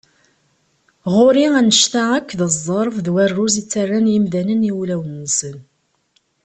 [1.13, 5.57] Ɣur-i anect-a akk d ẓẓerb d warruz i ttarran yimdanen i wulawen-nsen.